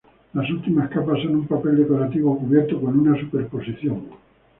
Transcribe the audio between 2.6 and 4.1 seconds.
con una superposición.